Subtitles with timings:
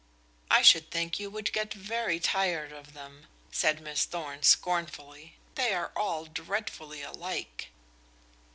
[0.49, 5.35] "I should think you would get very tired of them," said Miss Thorn scornfully.
[5.53, 7.69] "They are all dreadfully alike."